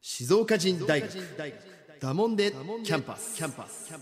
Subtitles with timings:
[0.00, 1.08] 静岡人大学
[2.00, 2.52] ダモンデ
[2.84, 3.92] キャンパスキャンパス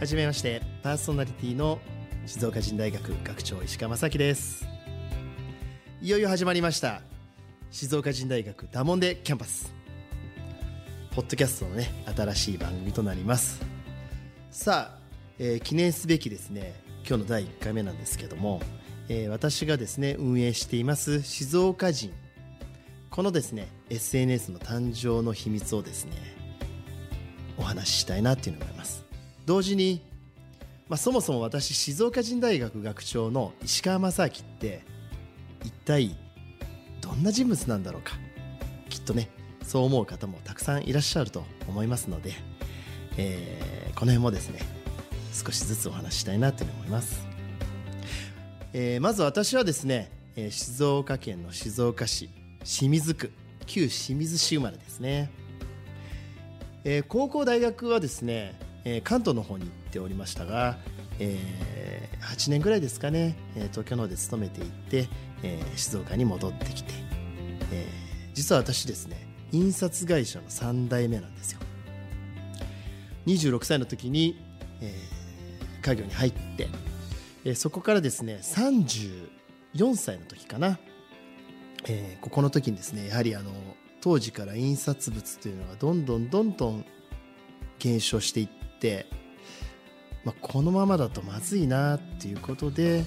[0.00, 1.78] はじめましてパーソナリティの
[2.26, 4.66] 静岡人大学学長石川正樹です。
[6.02, 7.00] いよいよ始まりました
[7.70, 9.72] 静岡人大学ダモンデキャンパス。
[11.14, 13.62] ポッドキャストのね新しい番組となります。
[14.50, 14.98] さあ、
[15.38, 16.74] えー記念すべきですね
[17.06, 18.60] 今日の第1回目なんですけども、
[19.08, 22.12] えー私がですね運営しています静岡人。
[23.10, 26.12] このですね SNS の誕生の秘密をですね
[27.56, 29.03] お話ししたいなっていうのがあります。
[29.46, 30.02] 同時に、
[30.88, 34.82] まあ、そもそも私静岡人大学学長の石川正明って
[35.64, 36.16] 一体
[37.00, 38.12] どんな人物なんだろうか。
[38.90, 39.28] きっとね
[39.64, 42.32] そう思う方もたくさんいらっしゃると思いますので、
[43.16, 44.60] えーこの辺もですね
[45.32, 47.26] 少しずつお話ししたいなというふうに思います、
[48.72, 50.10] えーまず私はですね、
[50.50, 52.28] 静岡県の静岡市
[52.64, 53.32] 清水区
[53.66, 55.30] 旧清水市生まれですね、
[56.84, 58.54] えー高校大学はですね、
[58.84, 60.78] えー関東の方に行っておりましたが、
[61.18, 65.08] えー8年ぐらいですかね、え東京の方で勤めていって、
[65.42, 66.92] えー静岡に戻ってきて、
[67.72, 71.60] えー実は私ですね印刷会社の3代目なんですよ。
[73.26, 74.40] 26歳の時に、
[74.80, 75.14] えー
[75.82, 76.68] 家業に入って、
[77.44, 80.78] えーそこからですね34歳の時かな、
[81.86, 83.52] えーここの時にですねやはりあの
[84.00, 86.84] 当時から印刷物というのがどんどんどんどん
[87.78, 88.63] 減少していって、
[90.24, 93.04] まあ、このままだとまずいなっていうことで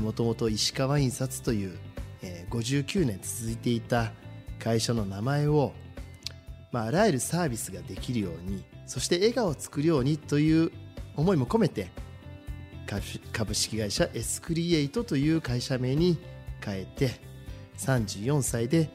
[0.00, 1.78] もともと石川印刷という、
[2.22, 4.12] えー59年続いていた
[4.58, 5.72] 会社の名前を、
[6.72, 10.70] まあ、あらゆるサービスができるようにそして笑顔を作るようにという
[11.16, 11.90] 思いも込めて
[13.32, 16.18] 株式会社エスクリエイトという会社名に
[16.64, 17.10] 変えて
[17.78, 18.90] 34歳で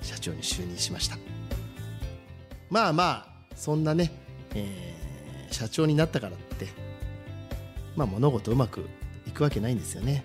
[0.00, 1.18] 社長に就任しました。
[2.70, 4.12] まあまあそんなね、
[4.54, 4.93] えー
[5.54, 6.66] 社長になったからって
[7.94, 8.88] まあ物事うまく
[9.26, 10.24] いくわけないんですよね。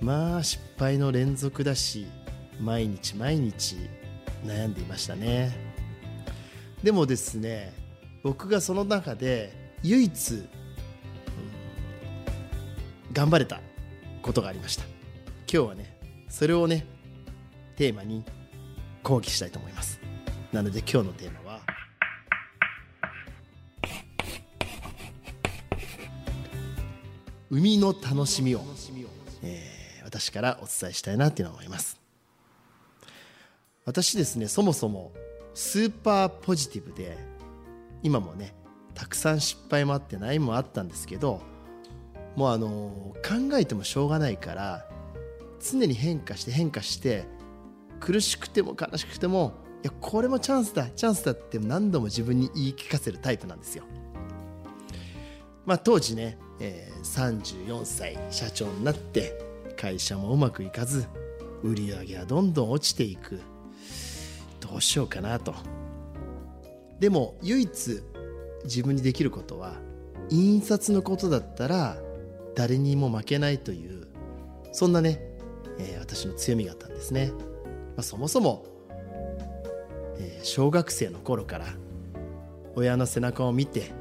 [0.00, 2.06] まあ失敗の連続だし
[2.60, 3.76] 毎日毎日
[4.44, 5.50] 悩んでいましたね。
[6.82, 7.72] でもですね
[8.22, 10.46] 僕がその中で唯一、うん
[13.12, 13.60] 頑張れた
[14.22, 14.84] ことがありました。
[15.52, 15.98] 今日はね
[16.28, 16.86] それをね
[17.74, 18.24] テーマに
[19.02, 20.00] 講義したいと思います。
[20.52, 21.49] なので今日のテーマは
[27.50, 28.60] 海の楽しみを、
[29.42, 29.80] えー
[30.10, 32.00] 私からお伝えしたいなって思います
[33.84, 35.12] 私ですねそもそも
[35.54, 37.16] スーパーポジティブで
[38.02, 38.54] 今もね
[38.94, 41.40] たくさん失敗もあって悩みもあったんですけど
[42.34, 44.86] もうあの考えてもしょうがないから
[45.60, 47.24] 常に変化して変化して
[48.00, 53.84] 苦しくても悲しくてもいやこれもチャンスだチャンスだって何度も自分に言い聞かせるタイプなんですよ。
[55.66, 59.38] まあ、当時ね、えー34歳社長になって
[59.76, 61.06] 会社もうまくいかず
[61.62, 63.40] 売り上げはどんどん落ちていく。
[64.60, 65.54] どうしようかなと。
[67.00, 68.02] でも唯一
[68.64, 69.74] 自分にできることは
[70.28, 71.96] 印刷のことだったら
[72.54, 74.06] 誰にも負けないという
[74.72, 75.20] そんなね、
[75.78, 77.32] えー私の強みがあったんですね、
[77.96, 78.66] まあ、そもそも、
[80.18, 81.66] えー小学生の頃から
[82.76, 83.92] 親の背中を見て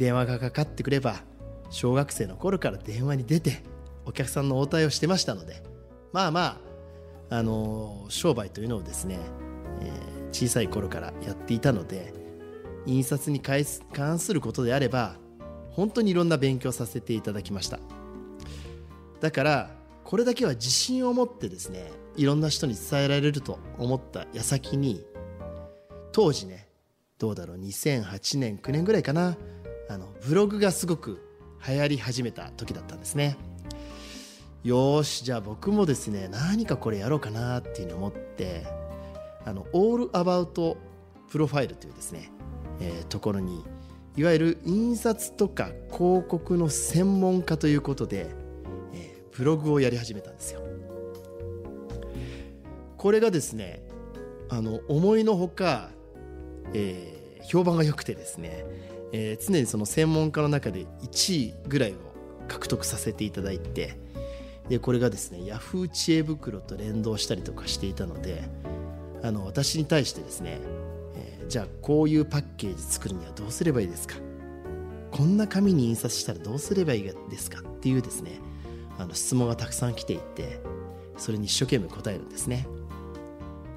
[0.00, 1.22] 電話がかかってくれば
[1.70, 3.62] 小学生の頃から電話に出て
[4.04, 5.62] お客さんの応対をしてましたので
[6.12, 6.60] まあま
[7.30, 9.20] あ、あの商売というのをですね、
[9.80, 12.14] えー小さい頃からやっていたので
[12.86, 15.16] 印刷に関す関することであれば
[15.70, 17.78] 本当にいろんな勉強させていただきました。
[19.20, 19.70] だから
[20.04, 25.04] これだけは自信を持ってですねいろんな人に伝えられると思った矢先に
[26.12, 26.68] 当時ね
[27.18, 29.36] どうだろう2008年9年ぐらいかな
[29.90, 31.20] あのブログがすごく
[31.66, 33.36] 流行り始めた時だったんですね。
[34.62, 38.66] よしじゃあ僕もですね何かこれやろうかなっていうふうに思って
[39.44, 40.76] あのオールアバウト
[41.28, 42.30] プロファイルというですね、
[42.80, 43.64] えーところに
[44.16, 48.28] いわゆる印刷とか広告の専門家ということで、
[48.92, 50.60] えーブログをやり始めたんですよ。
[52.96, 53.82] これがですね
[54.50, 55.90] あの思いのほか、
[56.74, 58.64] えー評判が良くてですね、
[59.12, 61.96] えー常にその専門家の中で1位ぐらいを
[62.48, 63.96] 獲得させていただいて
[64.68, 68.44] でこれがですねヤフー知恵袋と連動したりとかしていたので
[69.22, 70.58] あの私に対してですね、
[71.16, 74.14] えーじゃあこういうパッケージ作るにはどうすればいいですか？
[75.10, 77.60] こんな紙に印刷したらどうすればいいですか？
[77.60, 78.38] っていうですね
[78.98, 80.60] あの質問がたくさん来ていて
[81.16, 82.68] それに一生懸命答えるんですね。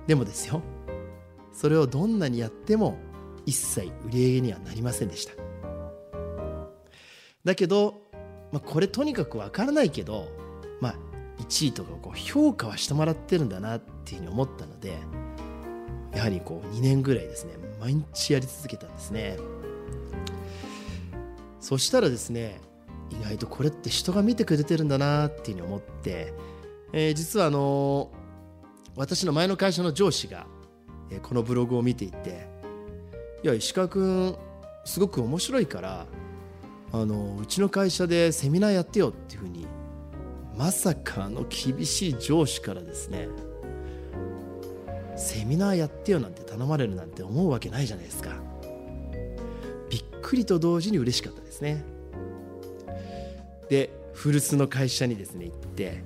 [0.05, 0.61] でもですよ
[1.51, 2.97] それをどんなにやっても
[3.45, 5.33] 一切売り上げにはなりませんでした。
[7.43, 8.01] だけど、
[8.51, 10.27] まあ、これとにかくわからないけど、
[10.79, 10.95] まあ、
[11.39, 14.97] 1位とかこう評価はしてもらってるんだなっていうふうに思ったので
[16.15, 19.37] やはりこう2年ぐらいですね毎日やり続けたんですね。
[21.59, 22.59] そしたらですね
[23.09, 26.33] 意外とこれって人が見てくれてるんだなっていうふうに思って、
[26.91, 28.11] えー実はあの
[28.95, 30.45] 私の前の会社の上司が、
[31.09, 32.47] えーこのブログを見ていて
[33.43, 34.37] 「いや石川君
[34.85, 36.05] すごく面白いから
[36.93, 39.67] あのうちの会社でセミナーやってよ」っていうふうに
[40.57, 43.27] まさかあの厳しい上司からですね
[45.17, 48.31] セミナーやってよなんて頼まれるなんて思うわけないじゃないですか。
[49.89, 51.83] びっくりと同時に嬉しかったですね。
[53.69, 56.03] で古巣の会社にですね行って、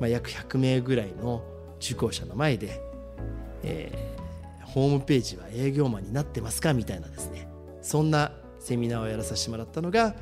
[0.00, 1.44] まあ、約100名ぐらいの
[1.80, 2.80] 受講者の前で、
[3.62, 4.27] えー
[4.74, 6.74] ホームページは営業マンになってますか？
[6.74, 7.48] みたいなですね。
[7.82, 10.14] そんなセミナーをやらさせてもらったのが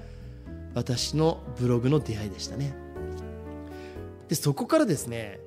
[0.75, 2.75] 私のブログの出会いでしたね。
[4.29, 5.41] でそこからですね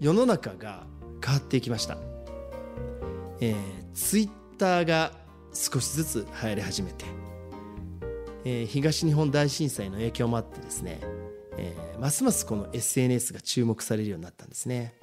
[0.00, 0.86] 世の中が
[1.24, 1.98] 変わっていきました、
[3.40, 3.56] えー、
[3.94, 5.12] ツイッターが
[5.52, 7.04] 少しずつ流行り始めて、
[8.44, 11.00] えー東日本大震災の影響もあってですね、
[11.58, 14.94] えーますますこの SNS が注目されるようになったんですね。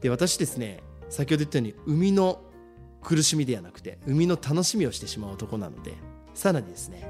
[0.00, 2.40] で私ですね先ほど言ったように生みの
[3.02, 5.92] 苦しみではなくて生みの楽しみをしてしまう男なので
[6.32, 7.06] さらにですね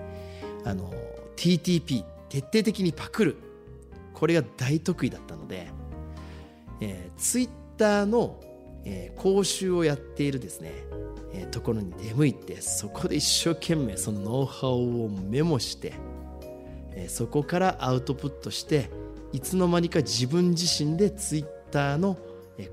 [0.64, 0.92] あの
[1.36, 3.36] TTP 徹底的にパクる。
[4.14, 5.66] これが大得意だったので、
[6.80, 8.40] えー、ツイッターの、
[8.84, 10.70] えー講習をやっているですね、
[11.32, 15.94] えーところに出向いてそこで一生懸命そのノウハウをメモして、
[16.92, 18.90] えーそこからアウトプットして
[19.32, 22.16] いつの間にか自分自身でツイッターの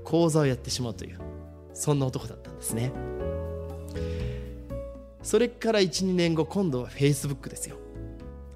[0.04, 1.18] 講座をやってしまうという
[1.74, 2.92] そんな男だったんですね。
[5.22, 7.76] それから12年後今度は Facebook ですよ。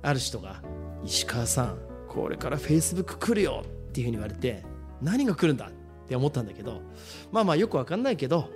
[0.03, 0.62] ある人が
[1.05, 1.79] 「石川さん
[2.09, 4.62] これから Facebook 来るよ」っていうふうに言われて
[5.03, 5.67] 何が来るんだ？
[5.67, 6.82] って思ったんだけど
[7.32, 8.50] まあまあよくわかんないけど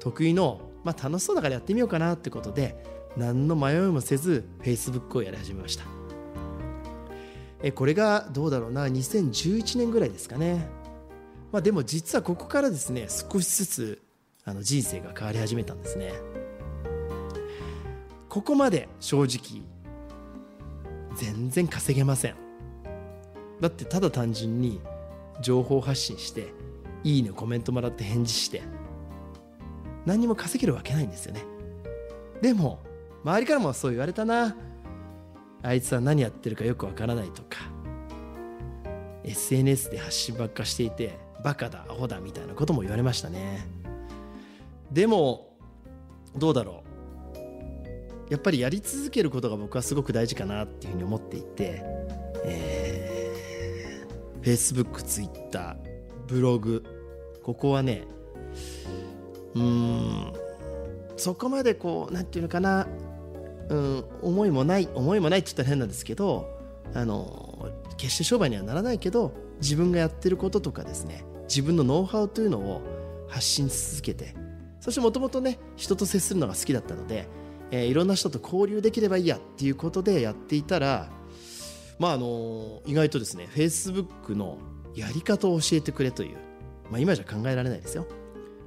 [0.00, 2.84] 得意の、まあ、楽しそうだからやってみようかなってことで
[3.16, 5.84] 何の迷いもせず Facebook をやり始めました。
[7.62, 10.66] えこれがどうだろうな？2011年ぐらいですかね。
[11.52, 14.02] まあでも実はここからですね少しずつ
[14.44, 16.12] あの人生が変わり始めたんですね。
[18.28, 19.62] ここまで正直
[21.16, 22.36] 全然稼げません。
[23.60, 24.80] だってただ単純に
[25.42, 26.54] 情報発信して
[27.04, 28.62] いいねコメントもらって返事して
[30.06, 31.44] 何にも稼げるわけないんですよね。
[32.40, 32.78] でも
[33.24, 34.56] 周りからもそう言われたな。
[35.62, 37.58] あいつは何やってるかよくわからないとか。
[39.24, 43.66] SNS で発信ばっかしていてバカだアホだみたいなことも言われましたね。
[44.90, 45.56] でも
[46.36, 46.90] どうだろう。
[48.32, 51.82] やっぱりやり続けることが僕はすごく大事かなっていうふうに思っていて、
[52.44, 55.76] えー、Facebook、Twitter、
[56.28, 56.84] ブログ
[57.42, 58.04] ここはね
[59.54, 60.32] うん
[61.16, 62.86] そこまでこうなんていうのかな
[63.68, 66.58] うん、思いもない思いもないって言ったら変なんですけど
[66.92, 74.36] あの決して商売にはならないけど自分がやってることとかですね自分のノウハウというのを発信し続けて
[74.78, 77.26] そしてもともとね人と接するのが好きだったので、
[77.72, 81.10] えーいろんな人と交流できればいいやっていうことでやっていたら
[81.98, 84.58] まああの意外とですね Facebook の
[84.94, 86.36] やり方を教えてくれという、
[86.88, 88.06] まあ、今じゃ考えられないですよ。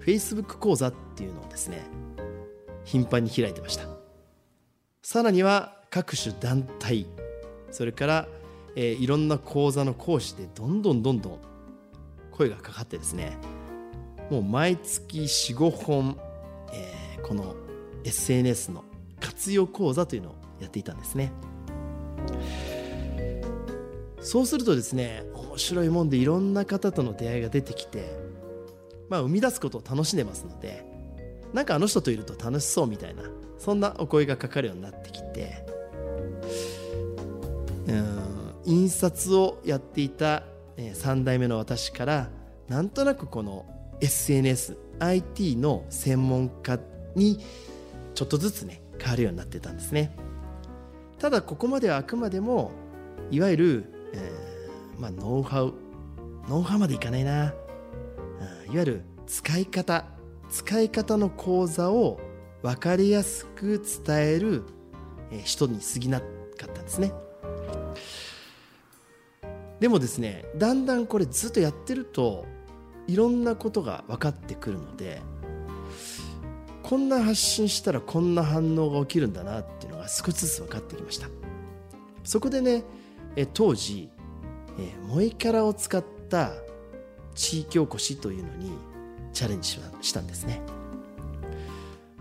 [0.06, 1.82] Facebook 講座っていうのをですね
[2.84, 3.88] 頻繁に開いてました。
[5.02, 7.08] さらには各種団体
[7.72, 8.28] それから、
[8.76, 11.53] えーいろんな講座の講師でどんどんどんどん
[12.34, 13.38] 声がかかってですね
[14.30, 16.18] もう毎月45本、
[16.72, 17.56] えーこの
[18.04, 18.84] SNS の
[19.22, 21.32] 活用講座というのをやっていたんですね。
[24.22, 28.16] そうするとですね面白いもんでいろんな方との出会いが出てきて
[29.10, 30.86] まあ生み出すことを楽しんでますので
[31.54, 33.24] なんかあの人といると楽しそうみたいな
[33.60, 35.66] そんなお声がかかるようになってきて
[37.88, 40.44] うん印刷をやっていた
[40.78, 42.30] 3代目の私から
[42.68, 43.66] なんとなくこの
[44.02, 46.80] SNSIT の専門家
[47.16, 47.40] に
[48.16, 50.16] ちょっとずつね変わるようになってたんですね。
[51.20, 52.72] ただここまではあくまでも
[53.32, 55.74] いわゆる、えーまあ、ノウハウ
[56.50, 57.54] ノウハウまでいかないな、
[58.68, 60.06] うんいわゆる使い方
[60.50, 62.20] 使い方の講座を
[62.62, 64.64] 分かりやすく伝える
[65.44, 66.26] 人に過ぎなか
[66.66, 67.14] ったんですね。
[69.84, 72.46] でもですねだんだんこれずっとやってると
[73.06, 75.22] いろんなことが分かってくるので
[76.84, 81.28] こんな発信したらこんな反応が起きるんだなっていうのが少しずつ分かってきました。
[82.24, 82.86] そこでね
[83.54, 84.10] 当時
[85.10, 86.54] 萌えキャラを使った
[87.36, 88.72] 地域おこしというのに
[89.34, 90.62] チャレンジしたんですね。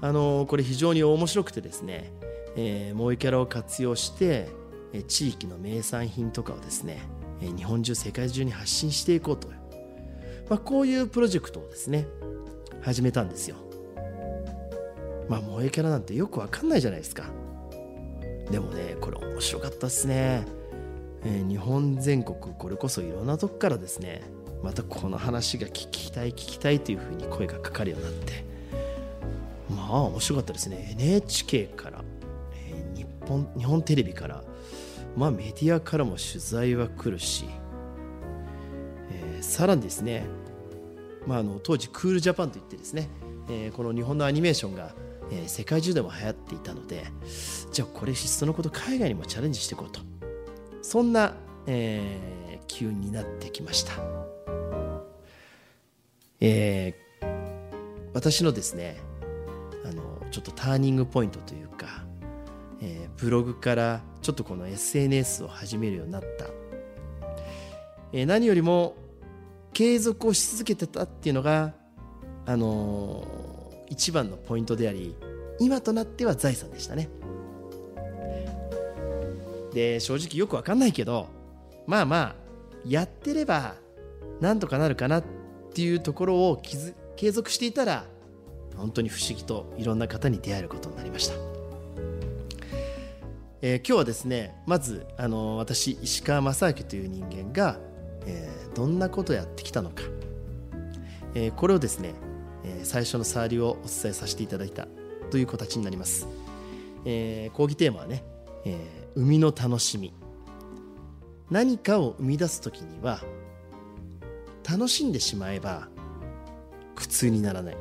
[0.00, 2.12] あのこれ非常に面白くてですね、
[2.56, 4.48] えー、モイキャラを活用して
[5.06, 9.48] 地域の名産品とかをですね日本中世界中に発信していこうと、
[10.48, 12.06] まあ、こういうプロジェクトをですね
[12.80, 13.56] 始めたんですよ。
[15.28, 17.24] まあ萌えキャラなんてよくわかんないじゃないですか。
[18.50, 20.44] でもねこれ面白かったですね、
[21.24, 24.22] えー日本全国これこそいろんなとこからですね
[24.62, 28.44] またこの話が聞きたい聞きたいというふうに声がかかるようになって。
[29.70, 30.96] まあ面白かったですね。
[30.98, 32.04] NHK から、
[32.54, 34.42] えー日本日本テレビから
[35.16, 37.46] まあメディアからも取材は来るし、
[39.10, 40.24] えーさらにですね、
[41.26, 43.08] まあ、あの当時クールジャパンといってですね、
[43.48, 44.94] えーこの日本のアニメーションが、
[45.30, 47.04] えー世界中でも流行っていたので
[47.72, 50.00] じゃあこれいっそのこと海外にもチャレンジしていこうと。
[50.82, 51.34] そんな、
[51.66, 53.92] えー機運になってきました、
[56.40, 57.02] えー
[58.14, 58.96] 私のですね
[59.84, 62.04] あのちょっとターニングポイントというか、
[62.82, 66.46] えーブログからちょっとこの SNS を始めるようになった、
[68.12, 68.96] えー何よりも
[69.72, 71.72] 継続をし続けてたっていうのが、
[72.44, 73.52] あのー
[73.88, 75.14] 一番のポイントであり
[75.60, 77.10] 今となっては財産でしたね。
[79.74, 81.28] で正直よくわかんないけど
[81.86, 82.34] まあまあ
[82.86, 83.74] やってれば
[84.40, 85.24] なんとかなるかなっ
[85.74, 86.62] ていうところを
[87.16, 88.06] 継続していたら
[88.76, 91.34] 本当に不思議といろんな方に出会えることになりました、
[93.64, 97.78] えー今日はですねまずあの私石川正明という人間が、
[98.26, 100.02] えーどんなことをやってきたのか、
[101.34, 102.14] えーこれをですね、
[102.64, 104.88] え最初の触りをお伝えさせていただいた
[105.30, 106.26] という形になります、
[107.04, 108.24] え講義テーマはね、
[108.64, 108.78] え
[109.14, 110.14] 生みの楽しみ。
[111.50, 113.20] 何かを生み出す時には
[114.66, 115.88] 楽しんでしまえば
[116.96, 117.76] 苦痛にならない。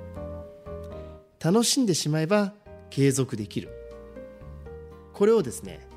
[1.41, 2.53] 楽しんでしまえば
[2.89, 3.80] 継続できる。
[5.21, 5.87] これをですね、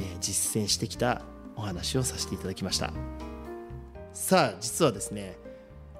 [0.00, 1.22] えー実践してきた
[1.54, 2.92] お話をさせていただきました。
[4.12, 5.38] さあ実はですね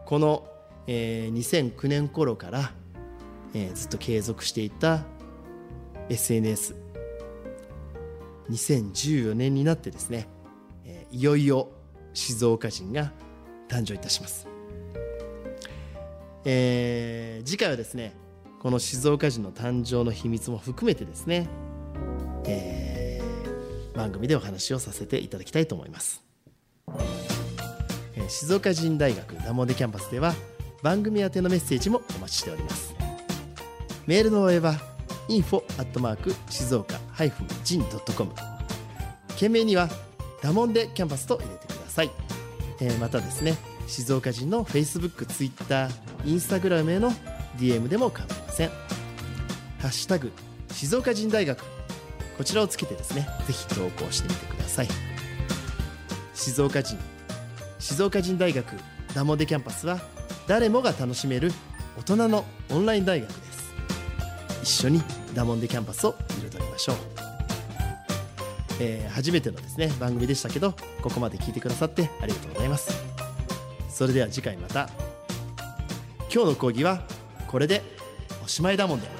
[0.04, 0.48] この、
[0.88, 2.72] えー2009年頃から、
[3.54, 5.04] えーずっと継続していた
[6.08, 6.74] SNS
[8.50, 10.26] 2014年になってですね、
[10.84, 11.68] えーいよいよ
[12.14, 13.12] 静岡人が
[13.68, 14.48] 誕生いたします、
[16.44, 18.16] えー次回はですね
[18.58, 21.48] この静岡人の誕生の秘密も含めてですね、
[22.46, 26.22] えー番組でお話をさせていただきたいと思います、
[28.14, 30.34] えー静岡人大学ダモンデキャンパスでは
[30.82, 32.94] 番組宛てのメッセージもお待ちしております。
[34.06, 34.74] メールのお絵は
[35.28, 38.32] info アットマーク静岡 -jin.com
[39.36, 39.88] 件名には
[40.42, 42.10] ダモンデキャンパスと入れてください、
[42.80, 43.56] えーまたですね
[43.86, 45.90] 静岡人の Facebook、Twitter、
[46.24, 47.10] Instagram への
[47.58, 48.68] DM でも構いません。
[49.80, 50.32] ハッシュタグ
[50.72, 51.62] 静岡人大学
[52.40, 54.88] こちらをつけてですねぜひ投稿してみてください。
[56.32, 56.96] 静岡人
[57.78, 58.66] 静岡人大学
[59.14, 60.00] ダモンデキャンパスは
[60.46, 61.52] 誰もが楽しめる
[61.98, 63.74] 大人のオンライン大学です。
[64.62, 65.02] 一緒に
[65.34, 66.96] ダモンデキャンパスを彩りましょう、
[68.80, 72.90] えー初めてのですね番組でしたけどここまで聞いてくださってありがとうございます。
[73.90, 74.88] それでは次回また。
[76.32, 77.02] 今日の講義は
[77.48, 77.82] これで
[78.42, 79.19] おしまいだもんで。